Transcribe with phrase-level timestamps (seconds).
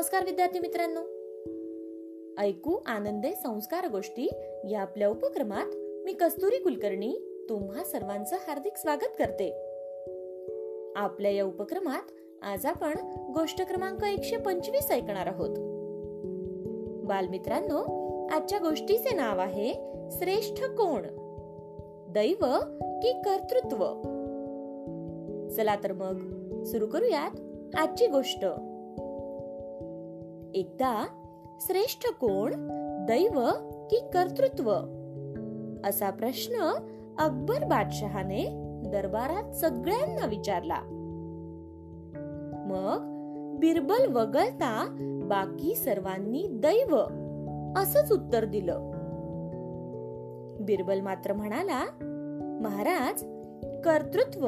[0.00, 1.00] नमस्कार विद्यार्थी मित्रांनो.
[2.42, 4.28] ऐकू आनंदे संस्कार गोष्टी
[4.70, 9.50] या आपल्या उपक्रमात मी कस्तुरी कुलकर्णी तुम्हा सर्वांचं हार्दिक स्वागत करते.
[10.96, 12.02] आपल्या या उपक्रमात
[12.42, 12.94] आज आपण
[13.34, 15.56] गोष्ट क्रमांक एकशे पंचवीस ऐकणार आहोत.
[17.04, 17.82] बालमित्रांनो
[18.26, 19.74] आजच्या गोष्टीचे नाव आहे
[20.10, 21.02] श्रेष्ठ कोण?
[22.12, 22.46] दैव
[23.02, 23.78] की कर्तृत्व?
[25.56, 26.16] चला तर मग
[26.64, 27.40] सुरू करूयात
[27.74, 28.46] आजची गोष्ट.
[30.54, 31.06] एकदा
[31.60, 32.52] श्रेष्ठ कोण
[33.06, 33.40] दैव
[33.90, 34.72] की कर्तृत्व?
[35.84, 36.72] असा प्रश्न
[37.18, 38.46] अकबर बादशहाने
[38.92, 40.80] दरबारात सगळ्यांना विचारला.
[42.66, 43.10] मग
[43.60, 46.96] बिरबल वगळता बाकी सर्वांनी दैव
[47.76, 48.90] असंच उत्तर दिलं.
[50.60, 51.84] बिरबल मात्र म्हणाला
[52.62, 53.24] महाराज
[53.84, 54.46] कर्तृत्व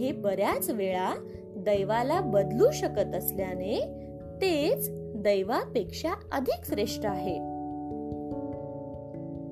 [0.00, 1.14] हे बऱ्याच वेळा
[1.56, 3.98] दैवाला बदलू शकत असल्याने
[4.36, 7.38] तेच दैवापेक्षा अधिक श्रेष्ठ आहे.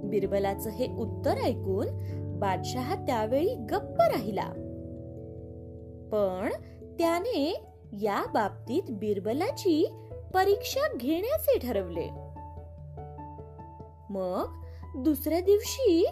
[0.09, 1.87] बिरबलाचं हे उत्तर ऐकून
[2.39, 4.47] बादशहा त्यावेळी गप्प राहिला.
[6.13, 6.49] पण
[6.99, 9.91] त्याने या बाबतीत बिरबलाची
[10.35, 12.09] परीक्षा घेण्याचे ठरवले.
[14.11, 14.63] मग
[14.97, 16.07] दुसऱ्या दिवशी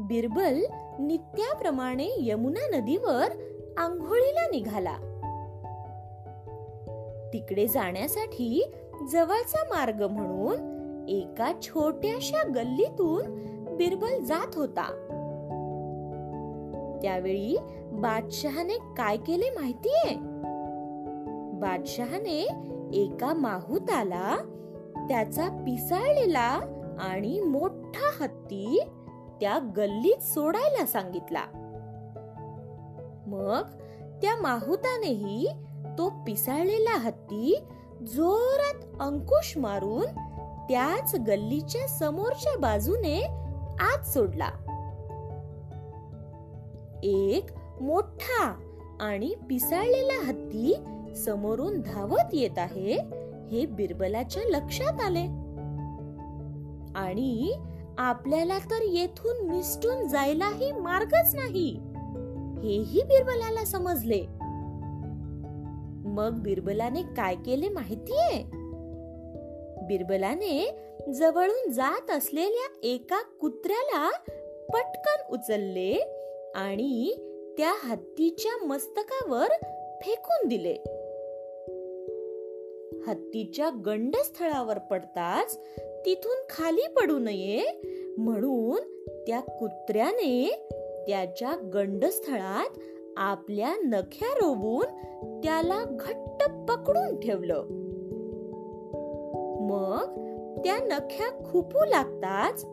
[0.00, 0.64] बिरबल
[1.00, 3.28] नित्याप्रमाणे यमुना नदीवर
[3.78, 4.96] आंघोळीला निघाला.
[7.32, 8.72] तिकडे जाण्यासाठी
[9.10, 10.72] जवळचा मार्ग म्हणून
[11.08, 13.22] एका छोट्याशा गल्लीतून
[13.76, 15.08] बिरबल जात होता.
[17.02, 17.56] त्यावेळी
[17.92, 20.16] बादशहाने काय केले माहितीये?
[21.60, 22.48] बादशहाने
[22.92, 24.36] एका माहुताला
[25.08, 26.60] त्याचा पिसाळलेला
[27.00, 28.80] आणि मोठा हत्ती
[29.40, 31.42] त्या गल्लीत सोडायला सांगितला.
[33.26, 33.62] मग
[34.22, 35.48] त्या माहुतानेही
[35.98, 37.64] तो पिसाळलेला हत्ती
[38.06, 40.04] जोरात अंकुश मारून
[40.68, 43.20] त्याच गल्लीच्या समोरच्या बाजूने
[43.80, 44.48] आत सोडला.
[47.02, 47.46] एक
[47.80, 48.54] मोठा
[49.00, 50.74] आणि पिसाळलेला हत्ती
[51.16, 52.92] समोरून धावत येत आहे
[53.50, 55.26] हे बिरबलाच्या लक्षात आले.
[56.98, 57.54] आणि
[57.98, 61.70] आपल्याला तर येथून निसटून जायलाही मार्गच नाही
[62.62, 64.41] हेही बिरबलाला समजले.
[66.04, 68.42] मग बिरबलाने काय केले माहितीये?
[69.86, 70.78] बिरबलाने
[71.14, 74.10] जवळून जात असलेल्या एका कुत्र्याला
[74.74, 75.92] पटकन उचलले
[76.54, 77.14] आणि
[77.58, 79.48] त्या हत्तीच्या मस्तकावर
[80.02, 80.74] फेकून दिले.
[83.06, 85.58] हत्तीच्या गंडस्थळावर पडताच
[86.06, 87.62] तिथून खाली पडू नये
[88.18, 90.66] म्हणून त्या कुत्र्याने
[91.06, 92.78] त्याच्या गंडस्थळात
[93.16, 94.84] आपल्या नख्या रोवून
[95.40, 97.64] त्याला घट्ट पकडून ठेवलं.
[99.60, 100.04] मग
[100.64, 102.64] त्या नख्या खुपू लागताच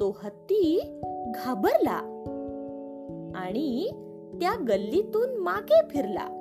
[0.00, 1.00] तो हत्ती
[1.34, 1.98] घाबरला
[3.34, 3.90] आणि
[4.40, 6.34] त्या गल्लीतून मागे फिरला.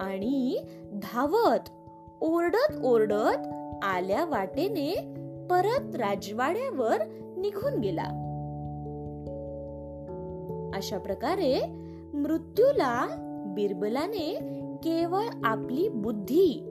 [0.00, 0.58] आणि
[0.92, 1.70] धावत
[2.20, 3.48] ओरडत ओरडत
[3.82, 4.94] आल्या वाटेने
[5.50, 6.96] परत राजवाड्यावर
[7.36, 8.24] निघून गेला.
[10.74, 13.06] अशा प्रकारे मृत्यूला
[13.56, 14.34] बिरबलाने
[14.82, 16.64] केवळ आपली बुद्धी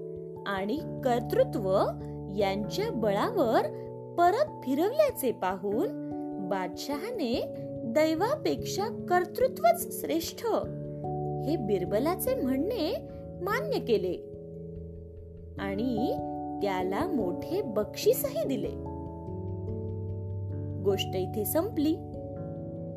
[0.48, 1.80] आणि कर्तृत्व
[2.38, 3.62] यांच्या बळावर
[4.18, 6.10] परत फिरवल्याचे पाहून
[6.50, 10.46] बादशहाने दैवापेक्षा कर्तृत्वच श्रेष्ठ
[11.46, 13.08] हे बिरबलाचे म्हणणे
[13.42, 14.34] मान्य केले.
[15.60, 16.12] आणि
[16.62, 18.72] त्याला मोठे बक्षीसही दिले.
[20.84, 21.96] गोष्ट इथे संपली.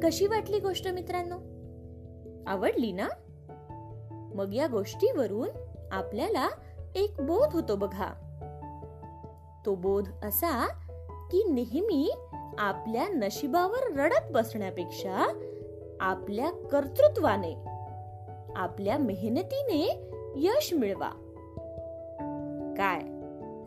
[0.02, 1.36] कशी वाटली गोष्ट मित्रांनो?
[2.46, 3.08] आवडली ना?
[4.34, 5.48] मग या गोष्टीवरून
[5.92, 6.48] आपल्याला
[6.94, 8.08] एक बोध होतो बघा.
[9.66, 10.66] तो बोध असा
[11.30, 12.14] की नेहमी
[12.58, 15.40] आपल्या नशिबावर रडत बसण्यापेक्षा
[16.00, 17.54] आपल्या कर्तृत्वाने
[18.56, 21.10] आपल्या मेहनतीने यश मिळवा.
[22.76, 22.98] काय?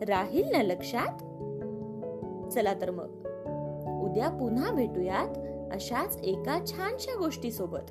[0.04, 1.18] राहील ना लक्षात?
[2.52, 3.08] चला तर मग.
[4.04, 5.38] उद्या पुन्हा भेटूयात
[5.74, 7.90] अशाच एका छानशा गोष्टी सोबत